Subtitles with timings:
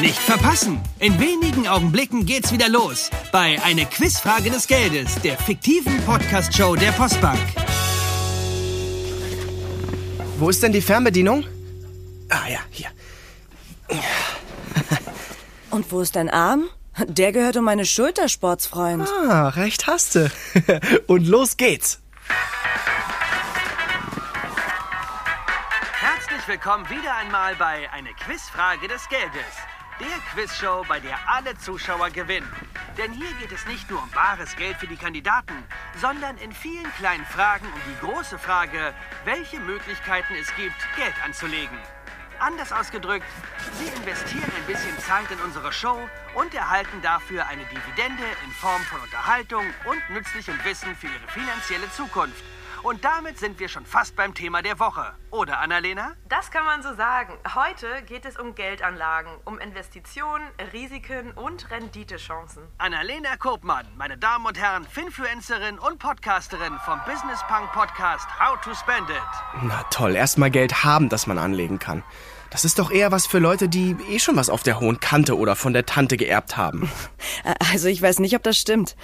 [0.00, 0.82] Nicht verpassen!
[0.98, 6.92] In wenigen Augenblicken geht's wieder los bei Eine Quizfrage des Geldes, der fiktiven Podcast-Show der
[6.92, 7.40] Postbank.
[10.38, 11.46] Wo ist denn die Fernbedienung?
[12.28, 12.88] Ah ja, hier.
[15.70, 16.64] Und wo ist dein Arm?
[17.06, 19.08] Der gehört um meine Schulter, Sportsfreund.
[19.30, 20.30] Ah, recht hast du.
[21.06, 22.00] Und los geht's.
[26.00, 29.40] Herzlich willkommen wieder einmal bei Eine Quizfrage des Geldes.
[29.98, 32.52] Der Quizshow, bei der alle Zuschauer gewinnen.
[32.98, 35.54] Denn hier geht es nicht nur um bares Geld für die Kandidaten,
[35.98, 38.92] sondern in vielen kleinen Fragen um die große Frage,
[39.24, 41.78] welche Möglichkeiten es gibt, Geld anzulegen.
[42.38, 43.24] Anders ausgedrückt,
[43.72, 45.98] Sie investieren ein bisschen Zeit in unsere Show
[46.34, 51.90] und erhalten dafür eine Dividende in Form von Unterhaltung und nützlichem Wissen für Ihre finanzielle
[51.92, 52.44] Zukunft.
[52.82, 55.14] Und damit sind wir schon fast beim Thema der Woche.
[55.30, 56.12] Oder, Annalena?
[56.28, 57.34] Das kann man so sagen.
[57.54, 62.62] Heute geht es um Geldanlagen, um Investitionen, Risiken und Renditechancen.
[62.78, 68.74] Annalena Kopmann, meine Damen und Herren, Finfluencerin und Podcasterin vom Business Punk Podcast How to
[68.74, 69.16] Spend It.
[69.62, 72.02] Na toll, erstmal Geld haben, das man anlegen kann.
[72.50, 75.36] Das ist doch eher was für Leute, die eh schon was auf der hohen Kante
[75.36, 76.90] oder von der Tante geerbt haben.
[77.72, 78.96] Also ich weiß nicht, ob das stimmt.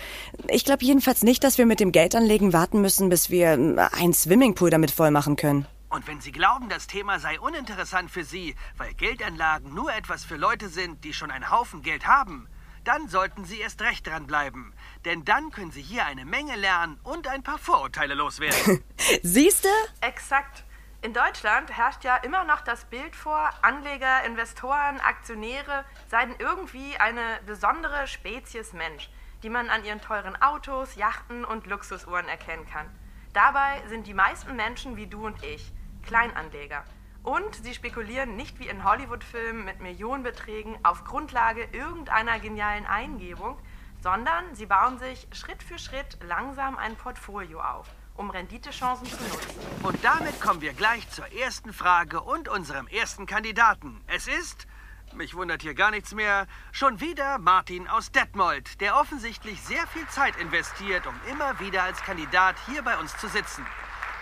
[0.49, 3.53] Ich glaube jedenfalls nicht, dass wir mit dem Geldanlegen warten müssen, bis wir
[3.93, 5.67] einen Swimmingpool damit voll machen können.
[5.89, 10.37] Und wenn Sie glauben, das Thema sei uninteressant für Sie, weil Geldanlagen nur etwas für
[10.37, 12.49] Leute sind, die schon einen Haufen Geld haben,
[12.85, 14.73] dann sollten Sie erst recht dranbleiben.
[15.05, 18.83] Denn dann können Sie hier eine Menge lernen und ein paar Vorurteile loswerden.
[19.23, 19.69] Siehste?
[20.01, 20.65] Exakt.
[21.05, 27.41] In Deutschland herrscht ja immer noch das Bild vor, Anleger, Investoren, Aktionäre seien irgendwie eine
[27.45, 29.11] besondere Spezies Mensch,
[29.43, 32.87] die man an ihren teuren Autos, Yachten und Luxusuhren erkennen kann.
[33.33, 35.73] Dabei sind die meisten Menschen wie du und ich
[36.05, 36.85] Kleinanleger.
[37.25, 43.59] Und sie spekulieren nicht wie in Hollywood-Filmen mit Millionenbeträgen auf Grundlage irgendeiner genialen Eingebung,
[44.01, 49.51] sondern sie bauen sich Schritt für Schritt langsam ein Portfolio auf um Renditechancen zu nutzen.
[49.83, 54.01] Und damit kommen wir gleich zur ersten Frage und unserem ersten Kandidaten.
[54.07, 54.67] Es ist,
[55.15, 60.07] mich wundert hier gar nichts mehr, schon wieder Martin aus Detmold, der offensichtlich sehr viel
[60.09, 63.67] Zeit investiert, um immer wieder als Kandidat hier bei uns zu sitzen.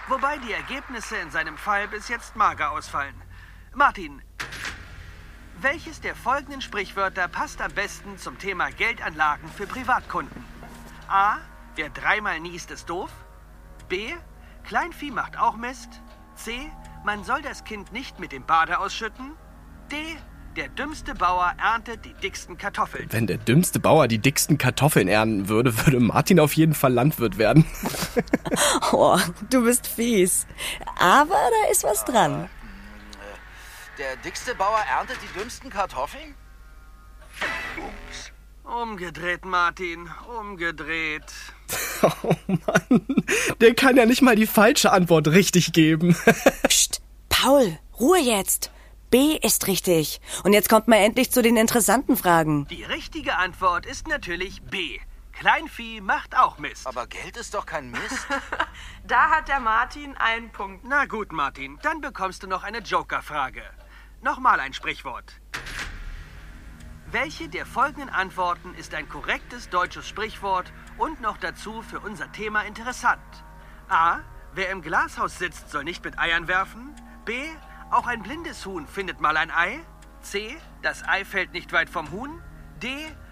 [0.09, 3.15] Wobei die Ergebnisse in seinem Fall bis jetzt mager ausfallen.
[3.75, 4.23] Martin,
[5.61, 10.45] welches der folgenden Sprichwörter passt am besten zum Thema Geldanlagen für Privatkunden?
[11.07, 11.37] A.
[11.77, 13.11] Wer dreimal niest, ist doof.
[13.91, 14.15] B.
[14.65, 16.01] Kleinvieh macht auch Mist.
[16.37, 16.53] C.
[17.05, 19.33] Man soll das Kind nicht mit dem Bade ausschütten.
[19.91, 19.97] D.
[20.57, 23.07] Der dümmste Bauer erntet die dicksten Kartoffeln.
[23.11, 27.37] Wenn der dümmste Bauer die dicksten Kartoffeln ernten würde, würde Martin auf jeden Fall Landwirt
[27.37, 27.65] werden.
[28.93, 29.19] oh,
[29.51, 30.47] du bist fies.
[30.99, 32.49] Aber da ist was dran.
[33.99, 36.35] Der dickste Bauer erntet die dümmsten Kartoffeln?
[38.71, 40.09] Umgedreht, Martin.
[40.41, 41.25] Umgedreht.
[42.03, 43.25] Oh Mann.
[43.61, 46.17] Der kann ja nicht mal die falsche Antwort richtig geben.
[46.67, 47.03] Psst.
[47.29, 48.71] Paul, Ruhe jetzt.
[49.11, 50.21] B ist richtig.
[50.43, 52.67] Und jetzt kommt mal endlich zu den interessanten Fragen.
[52.69, 54.99] Die richtige Antwort ist natürlich B.
[55.33, 56.87] Kleinvieh macht auch Mist.
[56.87, 58.27] Aber Geld ist doch kein Mist.
[59.07, 60.85] da hat der Martin einen Punkt.
[60.85, 63.63] Na gut, Martin, dann bekommst du noch eine Joker-Frage.
[64.23, 65.40] Nochmal ein Sprichwort.
[67.13, 72.63] Welche der folgenden Antworten ist ein korrektes deutsches Sprichwort und noch dazu für unser Thema
[72.63, 73.21] interessant?
[73.89, 74.21] A.
[74.55, 76.95] Wer im Glashaus sitzt, soll nicht mit Eiern werfen.
[77.25, 77.49] B.
[77.91, 79.81] Auch ein blindes Huhn findet mal ein Ei.
[80.23, 80.57] C.
[80.83, 82.41] Das Ei fällt nicht weit vom Huhn.
[82.81, 82.89] D.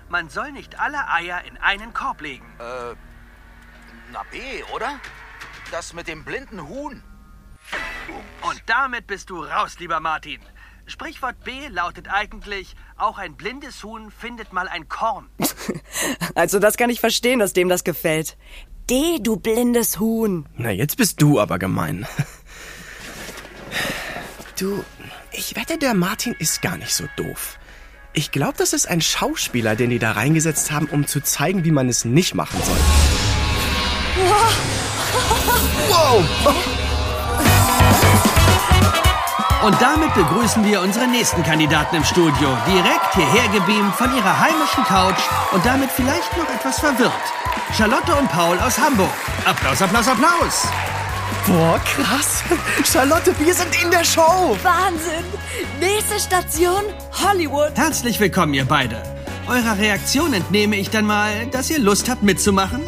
[0.08, 2.46] Man soll nicht alle Eier in einen Korb legen.
[2.58, 2.96] Äh,
[4.12, 4.98] na B, oder?
[5.70, 7.04] Das mit dem blinden Huhn.
[8.42, 10.40] Und damit bist du raus, lieber Martin.
[10.88, 15.26] Sprichwort B lautet eigentlich, auch ein blindes Huhn findet mal ein Korn.
[16.34, 18.38] also das kann ich verstehen, dass dem das gefällt.
[18.88, 20.46] D, du blindes Huhn.
[20.56, 22.06] Na, jetzt bist du aber gemein.
[24.58, 24.82] Du,
[25.30, 27.58] ich wette, der Martin ist gar nicht so doof.
[28.14, 31.70] Ich glaube, das ist ein Schauspieler, den die da reingesetzt haben, um zu zeigen, wie
[31.70, 32.78] man es nicht machen soll.
[35.90, 36.77] Wow!
[39.64, 44.84] Und damit begrüßen wir unsere nächsten Kandidaten im Studio, direkt hierher gebeamt von ihrer heimischen
[44.84, 45.18] Couch
[45.50, 47.12] und damit vielleicht noch etwas verwirrt.
[47.76, 49.10] Charlotte und Paul aus Hamburg.
[49.44, 50.68] Applaus, Applaus, Applaus!
[51.46, 52.44] Boah, krass.
[52.84, 54.56] Charlotte, wir sind in der Show.
[54.62, 55.24] Wahnsinn.
[55.80, 56.84] Nächste Station,
[57.24, 57.72] Hollywood.
[57.74, 59.02] Herzlich willkommen, ihr beide.
[59.48, 62.82] Eurer Reaktion entnehme ich dann mal, dass ihr Lust habt mitzumachen?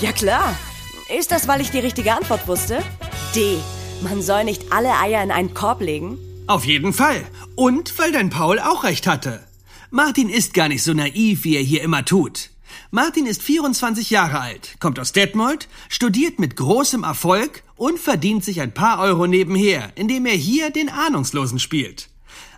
[0.00, 0.54] Ja klar.
[1.14, 2.82] Ist das, weil ich die richtige Antwort wusste?
[3.34, 3.58] D.
[4.02, 6.18] Man soll nicht alle Eier in einen Korb legen?
[6.46, 7.24] Auf jeden Fall.
[7.54, 9.42] Und weil dein Paul auch recht hatte.
[9.90, 12.50] Martin ist gar nicht so naiv, wie er hier immer tut.
[12.90, 18.60] Martin ist 24 Jahre alt, kommt aus Detmold, studiert mit großem Erfolg und verdient sich
[18.60, 22.08] ein paar Euro nebenher, indem er hier den Ahnungslosen spielt.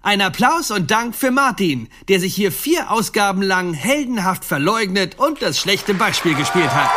[0.03, 5.41] Ein Applaus und Dank für Martin, der sich hier vier Ausgaben lang heldenhaft verleugnet und
[5.41, 6.91] das schlechte Beispiel gespielt hat.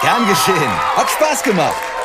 [0.00, 0.96] Gern geschehen.
[0.96, 1.97] Hat Spaß gemacht.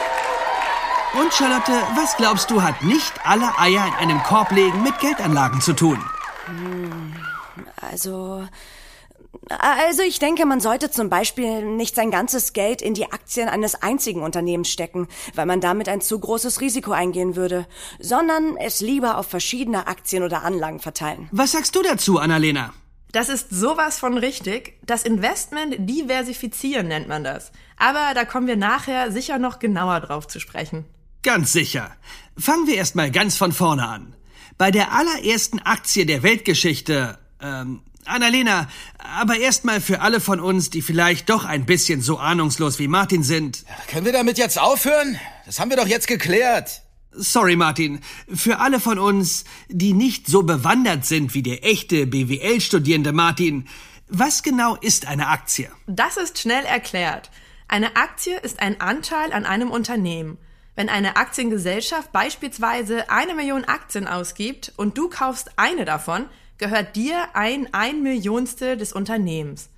[1.13, 5.61] Und Charlotte, was glaubst du, hat nicht alle Eier in einem Korb legen mit Geldanlagen
[5.61, 5.99] zu tun?
[7.75, 8.47] Also,
[9.49, 13.75] also ich denke, man sollte zum Beispiel nicht sein ganzes Geld in die Aktien eines
[13.75, 17.67] einzigen Unternehmens stecken, weil man damit ein zu großes Risiko eingehen würde,
[17.99, 21.29] sondern es lieber auf verschiedene Aktien oder Anlagen verteilen.
[21.31, 22.73] Was sagst du dazu, Annalena?
[23.11, 24.79] Das ist sowas von richtig.
[24.83, 27.51] Das Investment diversifizieren nennt man das.
[27.77, 30.85] Aber da kommen wir nachher sicher noch genauer drauf zu sprechen.
[31.23, 31.95] Ganz sicher.
[32.37, 34.15] Fangen wir erstmal ganz von vorne an.
[34.57, 38.67] Bei der allerersten Aktie der Weltgeschichte, ähm, Annalena,
[38.97, 43.23] aber erstmal für alle von uns, die vielleicht doch ein bisschen so ahnungslos wie Martin
[43.23, 43.63] sind.
[43.87, 45.17] Können wir damit jetzt aufhören?
[45.45, 46.81] Das haben wir doch jetzt geklärt.
[47.11, 48.01] Sorry, Martin.
[48.33, 53.67] Für alle von uns, die nicht so bewandert sind wie der echte BWL-Studierende Martin,
[54.09, 55.71] was genau ist eine Aktie?
[55.87, 57.31] Das ist schnell erklärt.
[57.67, 60.37] Eine Aktie ist ein Anteil an einem Unternehmen.
[60.75, 66.25] Wenn eine Aktiengesellschaft beispielsweise eine Million Aktien ausgibt und du kaufst eine davon,
[66.57, 69.69] gehört dir ein ein Millionstel des Unternehmens.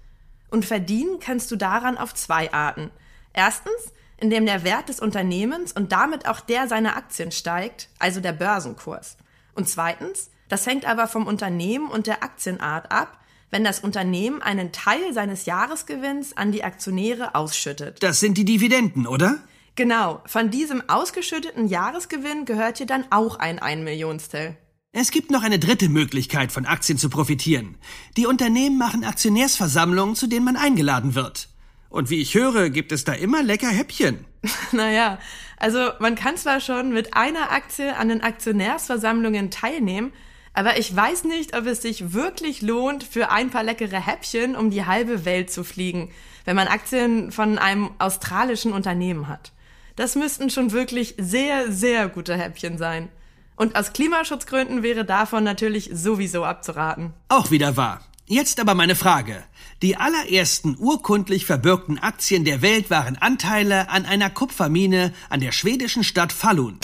[0.50, 2.92] Und verdienen kannst du daran auf zwei Arten.
[3.34, 8.32] Erstens, indem der Wert des Unternehmens und damit auch der seiner Aktien steigt, also der
[8.32, 9.18] Börsenkurs.
[9.54, 13.20] Und zweitens, das hängt aber vom Unternehmen und der Aktienart ab,
[13.52, 18.02] wenn das Unternehmen einen Teil seines Jahresgewinns an die Aktionäre ausschüttet.
[18.02, 19.40] Das sind die Dividenden, oder?
[19.76, 24.56] Genau, von diesem ausgeschütteten Jahresgewinn gehört dir dann auch ein ein Millionstel.
[24.94, 27.76] Es gibt noch eine dritte Möglichkeit, von Aktien zu profitieren.
[28.16, 31.50] Die Unternehmen machen Aktionärsversammlungen, zu denen man eingeladen wird.
[31.90, 34.26] Und wie ich höre, gibt es da immer lecker Häppchen.
[34.72, 35.20] Naja,
[35.58, 40.14] also man kann zwar schon mit einer Aktie an den Aktionärsversammlungen teilnehmen,
[40.54, 44.70] aber ich weiß nicht, ob es sich wirklich lohnt, für ein paar leckere Häppchen um
[44.70, 46.12] die halbe Welt zu fliegen,
[46.46, 49.52] wenn man Aktien von einem australischen Unternehmen hat.
[49.96, 53.10] Das müssten schon wirklich sehr, sehr gute Häppchen sein.
[53.56, 57.14] Und aus Klimaschutzgründen wäre davon natürlich sowieso abzuraten.
[57.30, 58.02] Auch wieder wahr.
[58.28, 59.44] Jetzt aber meine Frage.
[59.82, 66.04] Die allerersten urkundlich verbürgten Aktien der Welt waren Anteile an einer Kupfermine an der schwedischen
[66.04, 66.80] Stadt Falun.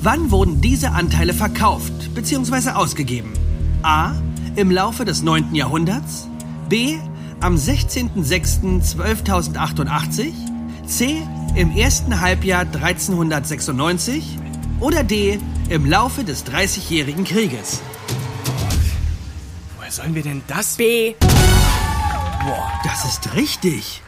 [0.00, 2.70] Wann wurden diese Anteile verkauft bzw.
[2.70, 3.32] ausgegeben?
[3.82, 4.14] A.
[4.54, 5.54] Im Laufe des 9.
[5.54, 6.28] Jahrhunderts?
[6.68, 6.98] B.
[7.40, 10.32] Am 16.06.1288?
[10.86, 11.26] C.
[11.56, 14.38] Im ersten Halbjahr 1396?
[14.78, 15.40] Oder D.
[15.70, 17.80] Im Laufe des Dreißigjährigen Krieges?
[19.78, 20.76] Woher sollen wir denn das?
[20.76, 21.14] B.
[21.18, 24.02] Boah, das ist richtig.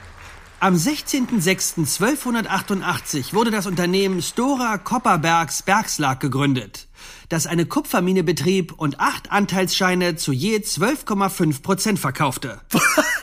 [0.60, 6.86] Am 16.06.1288 wurde das Unternehmen Stora Kopperbergs Bergslag gegründet,
[7.30, 12.60] das eine Kupfermine betrieb und acht Anteilsscheine zu je 12,5 Prozent verkaufte.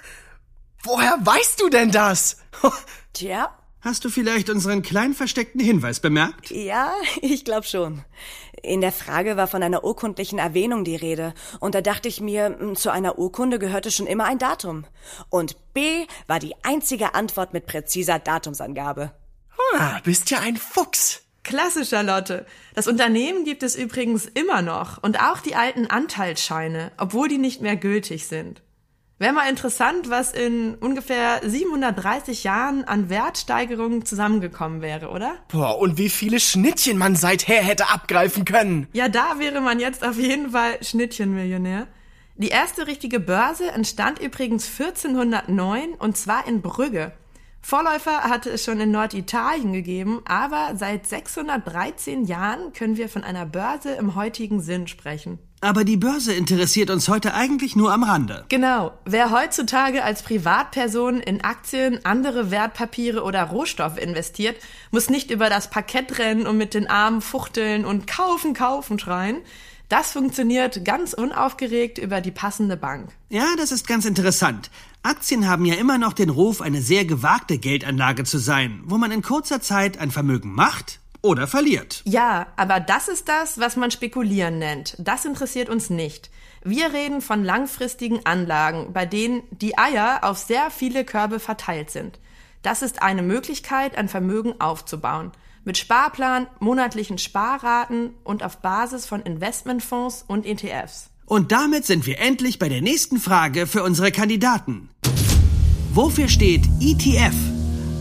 [0.81, 2.37] Woher weißt du denn das?
[3.13, 3.55] Tja,
[3.85, 6.49] Hast du vielleicht unseren kleinen versteckten Hinweis bemerkt?
[6.49, 6.91] ja,
[7.21, 8.03] ich glaube schon.
[8.63, 11.35] In der Frage war von einer urkundlichen Erwähnung die Rede.
[11.59, 14.85] Und da dachte ich mir, m, zu einer Urkunde gehörte schon immer ein Datum.
[15.29, 19.11] Und B war die einzige Antwort mit präziser Datumsangabe.
[19.75, 21.21] Ah, bist ja ein Fuchs.
[21.43, 22.47] Klasse, Charlotte.
[22.73, 27.61] Das Unternehmen gibt es übrigens immer noch und auch die alten Anteilsscheine, obwohl die nicht
[27.61, 28.63] mehr gültig sind.
[29.17, 35.37] Wäre mal interessant, was in ungefähr 730 Jahren an Wertsteigerungen zusammengekommen wäre, oder?
[35.47, 38.87] Boah, und wie viele Schnittchen man seither hätte abgreifen können.
[38.91, 41.87] Ja, da wäre man jetzt auf jeden Fall Schnittchenmillionär.
[42.35, 47.13] Die erste richtige Börse entstand übrigens 1409 und zwar in Brügge.
[47.61, 53.45] Vorläufer hatte es schon in Norditalien gegeben, aber seit 613 Jahren können wir von einer
[53.45, 55.39] Börse im heutigen Sinn sprechen.
[55.61, 58.45] Aber die Börse interessiert uns heute eigentlich nur am Rande.
[58.49, 58.91] Genau.
[59.05, 64.57] Wer heutzutage als Privatperson in Aktien, andere Wertpapiere oder Rohstoffe investiert,
[64.91, 69.37] muss nicht über das Parkett rennen und mit den Armen fuchteln und kaufen, kaufen schreien.
[69.89, 73.09] Das funktioniert ganz unaufgeregt über die passende Bank.
[73.29, 74.71] Ja, das ist ganz interessant.
[75.03, 79.11] Aktien haben ja immer noch den Ruf, eine sehr gewagte Geldanlage zu sein, wo man
[79.11, 82.01] in kurzer Zeit ein Vermögen macht oder verliert.
[82.05, 84.95] Ja, aber das ist das, was man spekulieren nennt.
[84.99, 86.29] Das interessiert uns nicht.
[86.63, 92.19] Wir reden von langfristigen Anlagen, bei denen die Eier auf sehr viele Körbe verteilt sind.
[92.61, 95.31] Das ist eine Möglichkeit, ein Vermögen aufzubauen.
[95.63, 101.09] Mit Sparplan, monatlichen Sparraten und auf Basis von Investmentfonds und ETFs.
[101.25, 104.89] Und damit sind wir endlich bei der nächsten Frage für unsere Kandidaten.
[105.91, 107.35] Wofür steht ETF?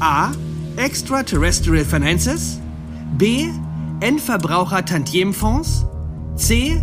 [0.00, 0.32] A.
[0.76, 2.58] Extraterrestrial Finances?
[3.16, 3.48] B.
[4.00, 5.86] Endverbraucher Tantiemenfonds?
[6.34, 6.82] C.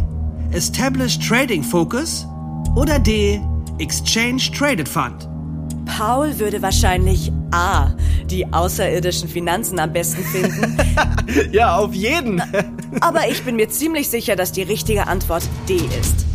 [0.54, 2.26] Established Trading Focus?
[2.74, 3.42] Oder D.
[3.80, 5.28] Exchange Traded Fund?
[5.86, 7.88] Paul würde wahrscheinlich A.
[8.28, 10.78] Die außerirdischen Finanzen am besten finden.
[11.52, 12.42] ja, auf jeden.
[13.02, 16.26] Aber ich bin mir ziemlich sicher, dass die richtige Antwort D ist.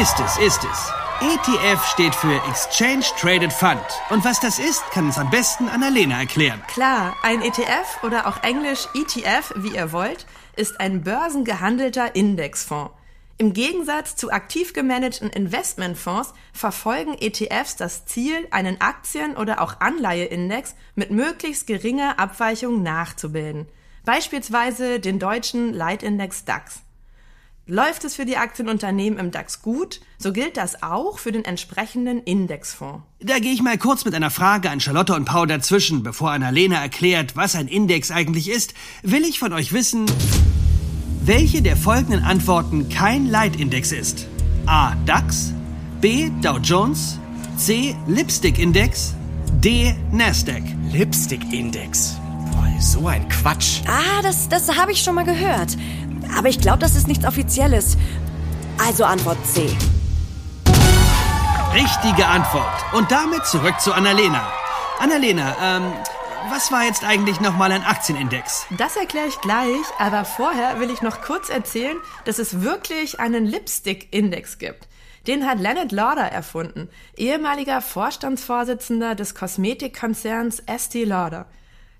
[0.00, 1.03] Ist es, ist es.
[1.20, 3.80] ETF steht für Exchange Traded Fund.
[4.10, 6.60] Und was das ist, kann uns am besten Annalena erklären.
[6.66, 12.92] Klar, ein ETF oder auch englisch ETF, wie ihr wollt, ist ein börsengehandelter Indexfonds.
[13.38, 20.74] Im Gegensatz zu aktiv gemanagten Investmentfonds verfolgen ETFs das Ziel, einen Aktien- oder auch Anleiheindex
[20.94, 23.66] mit möglichst geringer Abweichung nachzubilden.
[24.04, 26.83] Beispielsweise den deutschen Leitindex DAX.
[27.66, 32.22] Läuft es für die Aktienunternehmen im DAX gut, so gilt das auch für den entsprechenden
[32.22, 33.02] Indexfonds.
[33.20, 36.02] Da gehe ich mal kurz mit einer Frage an Charlotte und Paul dazwischen.
[36.02, 40.04] Bevor Annalena erklärt, was ein Index eigentlich ist, will ich von euch wissen,
[41.22, 44.28] welche der folgenden Antworten kein Leitindex ist.
[44.66, 44.94] A.
[45.06, 45.54] DAX,
[46.02, 46.28] B.
[46.42, 47.18] Dow Jones,
[47.56, 47.96] C.
[48.06, 49.14] Lipstick Index,
[49.52, 49.94] D.
[50.12, 50.64] Nasdaq.
[50.92, 52.16] Lipstick Index.
[52.52, 53.80] Boah, so ein Quatsch.
[53.86, 55.78] Ah, das, das habe ich schon mal gehört.
[56.36, 57.96] Aber ich glaube, das ist nichts Offizielles.
[58.78, 59.76] Also Antwort C.
[61.74, 62.84] Richtige Antwort.
[62.92, 64.52] Und damit zurück zu Annalena.
[65.00, 65.92] Annalena, ähm,
[66.50, 68.66] was war jetzt eigentlich nochmal ein Aktienindex?
[68.76, 73.46] Das erkläre ich gleich, aber vorher will ich noch kurz erzählen, dass es wirklich einen
[73.46, 74.86] Lipstick-Index gibt.
[75.26, 81.46] Den hat Leonard Lauder erfunden, ehemaliger Vorstandsvorsitzender des Kosmetikkonzerns Estee Lauder.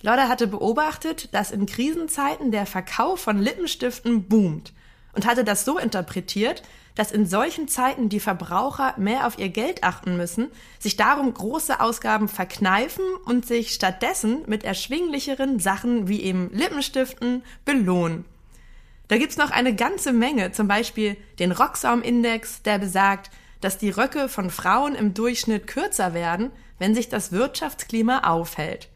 [0.05, 4.75] Lauder hatte beobachtet, dass in Krisenzeiten der Verkauf von Lippenstiften boomt
[5.15, 6.63] und hatte das so interpretiert,
[6.95, 11.81] dass in solchen Zeiten die Verbraucher mehr auf ihr Geld achten müssen, sich darum große
[11.81, 18.27] Ausgaben verkneifen und sich stattdessen mit erschwinglicheren Sachen wie eben Lippenstiften belohnen.
[19.09, 23.31] Da gibt's noch eine ganze Menge, zum Beispiel den Rocksaumindex, der besagt,
[23.63, 28.91] dass die Röcke von Frauen im Durchschnitt kürzer werden, wenn sich das Wirtschaftsklima aufhält.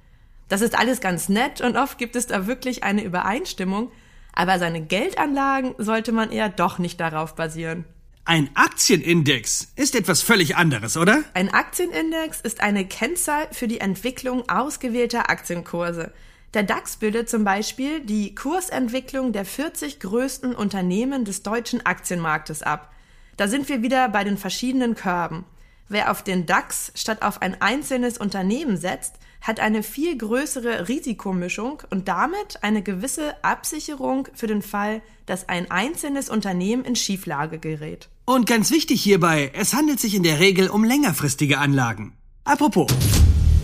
[0.48, 3.90] Das ist alles ganz nett und oft gibt es da wirklich eine Übereinstimmung,
[4.32, 7.84] aber seine Geldanlagen sollte man eher doch nicht darauf basieren.
[8.24, 11.24] Ein Aktienindex ist etwas völlig anderes, oder?
[11.32, 16.12] Ein Aktienindex ist eine Kennzahl für die Entwicklung ausgewählter Aktienkurse.
[16.54, 22.92] Der DAX bildet zum Beispiel die Kursentwicklung der 40 größten Unternehmen des deutschen Aktienmarktes ab.
[23.36, 25.44] Da sind wir wieder bei den verschiedenen Körben.
[25.88, 31.82] Wer auf den DAX statt auf ein einzelnes Unternehmen setzt, hat eine viel größere Risikomischung
[31.90, 38.08] und damit eine gewisse Absicherung für den Fall, dass ein einzelnes Unternehmen in Schieflage gerät.
[38.24, 42.14] Und ganz wichtig hierbei, es handelt sich in der Regel um längerfristige Anlagen.
[42.44, 42.88] Apropos,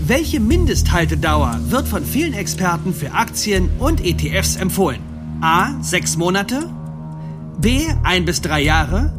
[0.07, 5.01] welche Mindesthaltedauer wird von vielen Experten für Aktien und ETFs empfohlen?
[5.41, 5.83] A.
[5.83, 6.71] Sechs Monate.
[7.59, 7.87] B.
[8.03, 9.15] Ein bis drei Jahre.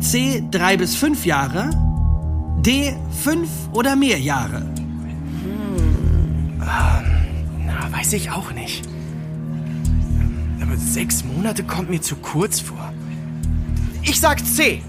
[0.00, 0.44] C.
[0.50, 1.70] Drei bis fünf Jahre.
[2.60, 2.94] D.
[3.22, 4.62] Fünf oder mehr Jahre.
[6.66, 8.84] Na, weiß ich auch nicht.
[10.60, 12.92] Aber sechs Monate kommt mir zu kurz vor.
[14.02, 14.82] Ich sag C.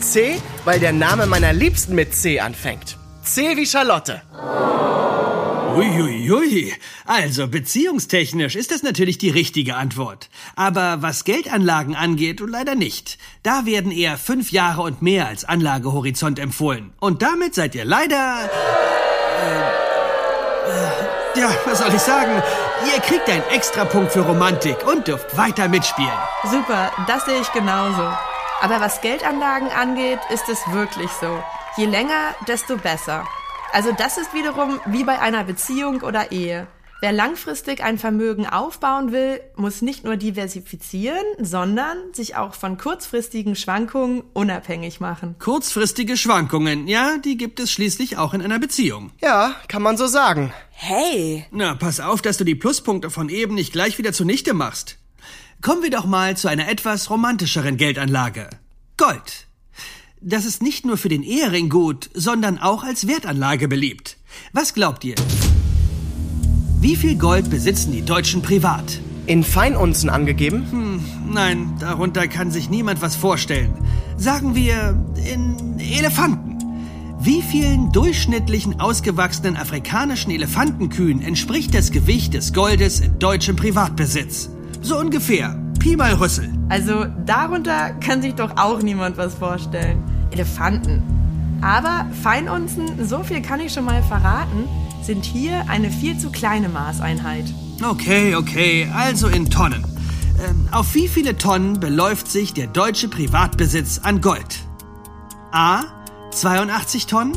[0.00, 2.96] C, weil der Name meiner Liebsten mit C anfängt.
[3.22, 4.22] C wie Charlotte.
[5.76, 6.72] Uiuiui.
[7.06, 10.28] Also beziehungstechnisch ist das natürlich die richtige Antwort.
[10.56, 13.18] Aber was Geldanlagen angeht, leider nicht.
[13.42, 16.92] Da werden eher fünf Jahre und mehr als Anlagehorizont empfohlen.
[16.98, 18.50] Und damit seid ihr leider...
[19.46, 19.90] Äh,
[20.70, 22.42] äh, ja, was soll ich sagen?
[22.92, 26.10] Ihr kriegt einen Extrapunkt für Romantik und dürft weiter mitspielen.
[26.44, 28.02] Super, das sehe ich genauso.
[28.60, 31.42] Aber was Geldanlagen angeht, ist es wirklich so.
[31.76, 33.24] Je länger, desto besser.
[33.72, 36.66] Also das ist wiederum wie bei einer Beziehung oder Ehe.
[37.00, 43.56] Wer langfristig ein Vermögen aufbauen will, muss nicht nur diversifizieren, sondern sich auch von kurzfristigen
[43.56, 45.34] Schwankungen unabhängig machen.
[45.38, 49.12] Kurzfristige Schwankungen, ja, die gibt es schließlich auch in einer Beziehung.
[49.22, 50.52] Ja, kann man so sagen.
[50.72, 54.98] Hey, Na, pass auf, dass du die Pluspunkte von eben nicht gleich wieder zunichte machst.
[55.62, 58.50] Kommen wir doch mal zu einer etwas romantischeren Geldanlage.
[58.98, 59.46] Gold.
[60.20, 64.18] Das ist nicht nur für den Ehering gut, sondern auch als Wertanlage beliebt.
[64.52, 65.14] Was glaubt ihr?
[66.80, 69.00] Wie viel Gold besitzen die Deutschen privat?
[69.26, 71.04] In Feinunzen angegeben?
[71.30, 73.74] Nein, darunter kann sich niemand was vorstellen.
[74.16, 74.96] Sagen wir
[75.30, 76.56] in Elefanten.
[77.20, 84.48] Wie vielen durchschnittlichen ausgewachsenen afrikanischen Elefantenkühen entspricht das Gewicht des Goldes in deutschem Privatbesitz?
[84.80, 85.62] So ungefähr.
[85.80, 86.48] Pi mal Rüssel.
[86.70, 90.02] Also darunter kann sich doch auch niemand was vorstellen.
[90.30, 91.02] Elefanten.
[91.62, 94.68] Aber Feinunzen, so viel kann ich schon mal verraten,
[95.02, 97.44] sind hier eine viel zu kleine Maßeinheit.
[97.82, 99.84] Okay, okay, also in Tonnen.
[100.42, 104.60] Ähm, auf wie viele Tonnen beläuft sich der deutsche Privatbesitz an Gold?
[105.52, 105.82] A.
[106.30, 107.36] 82 Tonnen.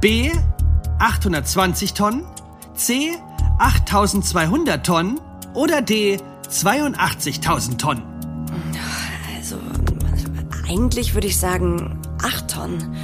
[0.00, 0.30] B.
[0.98, 2.24] 820 Tonnen.
[2.74, 3.10] C.
[3.58, 5.20] 8200 Tonnen.
[5.54, 6.18] Oder D.
[6.48, 8.02] 82.000 Tonnen.
[9.36, 9.56] Also,
[10.68, 12.96] eigentlich würde ich sagen 8 Tonnen.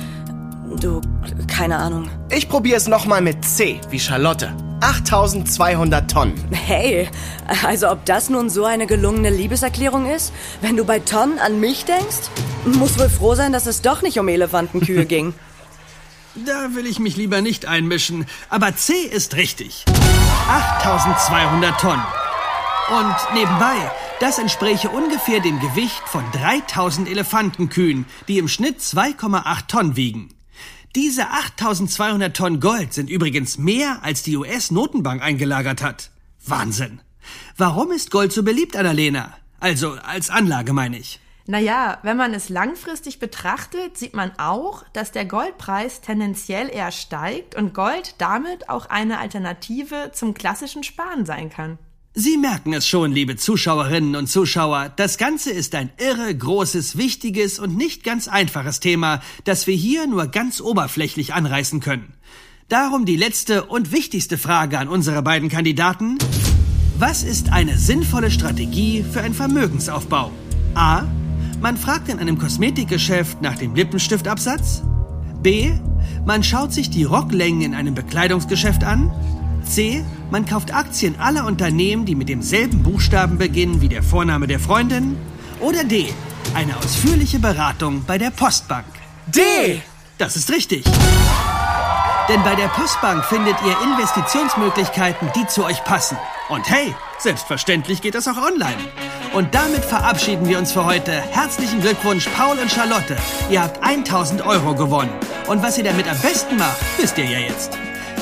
[0.81, 1.01] Du,
[1.47, 2.09] keine Ahnung.
[2.31, 4.55] Ich probiere es nochmal mit C, wie Charlotte.
[4.81, 6.35] 8200 Tonnen.
[6.53, 7.09] Hey,
[7.65, 10.33] also ob das nun so eine gelungene Liebeserklärung ist?
[10.61, 12.29] Wenn du bei Tonnen an mich denkst?
[12.67, 15.33] Muss wohl froh sein, dass es doch nicht um Elefantenkühe ging.
[16.35, 19.85] Da will ich mich lieber nicht einmischen, aber C ist richtig.
[20.49, 22.03] 8200 Tonnen.
[22.91, 23.77] Und nebenbei,
[24.21, 30.34] das entspräche ungefähr dem Gewicht von 3000 Elefantenkühen, die im Schnitt 2,8 Tonnen wiegen.
[30.95, 36.11] Diese 8200 Tonnen Gold sind übrigens mehr, als die US-Notenbank eingelagert hat.
[36.47, 37.01] Wahnsinn.
[37.57, 39.37] Warum ist Gold so beliebt, Annalena?
[39.59, 41.19] Also als Anlage meine ich.
[41.47, 47.57] Naja, wenn man es langfristig betrachtet, sieht man auch, dass der Goldpreis tendenziell eher steigt
[47.57, 51.79] und Gold damit auch eine Alternative zum klassischen Sparen sein kann.
[52.17, 57.59] Sie merken es schon, liebe Zuschauerinnen und Zuschauer, das Ganze ist ein irre großes, wichtiges
[57.59, 62.13] und nicht ganz einfaches Thema, das wir hier nur ganz oberflächlich anreißen können.
[62.69, 66.19] Darum die letzte und wichtigste Frage an unsere beiden Kandidaten.
[67.01, 70.31] Was ist eine sinnvolle Strategie für einen Vermögensaufbau?
[70.77, 71.09] A.
[71.61, 74.85] Man fragt in einem Kosmetikgeschäft nach dem Lippenstiftabsatz.
[75.43, 75.73] B.
[76.25, 79.11] Man schaut sich die Rocklängen in einem Bekleidungsgeschäft an.
[79.65, 80.05] C.
[80.31, 85.17] Man kauft Aktien aller Unternehmen, die mit demselben Buchstaben beginnen wie der Vorname der Freundin.
[85.61, 86.09] Oder D.
[86.55, 88.87] Eine ausführliche Beratung bei der Postbank.
[89.27, 89.83] D!
[90.19, 90.85] Das ist richtig.
[92.29, 96.17] Denn bei der Postbank findet ihr Investitionsmöglichkeiten, die zu euch passen.
[96.49, 98.79] Und hey, selbstverständlich geht das auch online.
[99.35, 101.13] Und damit verabschieden wir uns für heute.
[101.13, 103.17] Herzlichen Glückwunsch, Paul und Charlotte.
[103.51, 105.13] Ihr habt 1000 Euro gewonnen.
[105.49, 107.77] Und was ihr damit am besten macht, wisst ihr ja jetzt.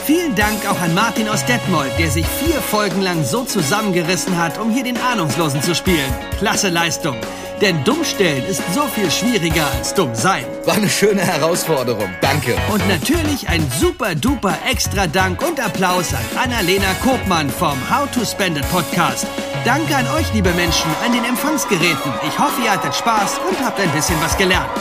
[0.04, 4.58] Vielen Dank auch an Martin aus Detmold, der sich vier Folgen lang so zusammengerissen hat,
[4.58, 6.12] um hier den Ahnungslosen zu spielen.
[6.38, 7.16] Klasse Leistung.
[7.60, 10.44] Denn dummstellen ist so viel schwieriger als dumm sein.
[10.64, 12.10] War eine schöne Herausforderung.
[12.20, 12.56] Danke.
[12.72, 18.24] Und natürlich ein super duper extra Dank und Applaus an Annalena Kopmann vom How to
[18.24, 19.28] Spend It Podcast.
[19.64, 22.12] Danke an euch, liebe Menschen, an den Empfangsgeräten.
[22.26, 24.72] Ich hoffe, ihr hattet Spaß und habt ein bisschen was gelernt.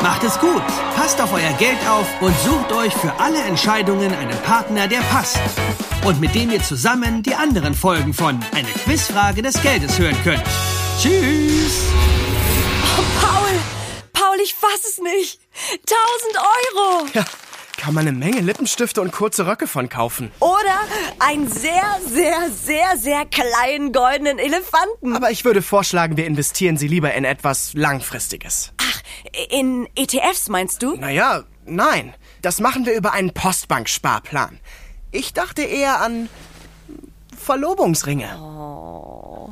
[0.00, 0.62] Macht es gut,
[0.94, 5.38] passt auf euer Geld auf und sucht euch für alle Entscheidungen einen Partner, der passt.
[6.04, 10.44] Und mit dem ihr zusammen die anderen Folgen von Eine Quizfrage des Geldes hören könnt.
[11.00, 11.82] Tschüss!
[12.96, 13.58] Oh, Paul!
[14.12, 15.40] Paul, ich fass es nicht!
[15.72, 17.06] 1000 Euro!
[17.14, 17.24] Ja,
[17.76, 20.30] kann man eine Menge Lippenstifte und kurze Röcke von kaufen.
[20.38, 20.78] Oder
[21.18, 25.16] einen sehr, sehr, sehr, sehr kleinen goldenen Elefanten.
[25.16, 28.72] Aber ich würde vorschlagen, wir investieren sie lieber in etwas Langfristiges.
[29.50, 30.96] In ETFs meinst du?
[30.96, 32.14] Naja, nein.
[32.42, 34.60] Das machen wir über einen Postbank-Sparplan.
[35.10, 36.28] Ich dachte eher an
[37.36, 38.38] Verlobungsringe.
[38.38, 39.50] Oh,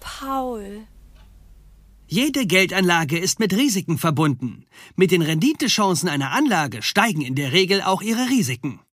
[0.00, 0.84] Paul.
[2.06, 4.64] Jede Geldanlage ist mit Risiken verbunden.
[4.96, 8.80] Mit den Renditechancen einer Anlage steigen in der Regel auch ihre Risiken.